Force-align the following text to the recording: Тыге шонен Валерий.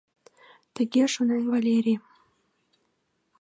Тыге 0.75 1.03
шонен 1.13 1.43
Валерий. 1.51 1.99